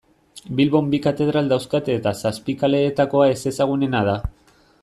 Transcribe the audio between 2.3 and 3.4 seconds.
Zapikaleetakoa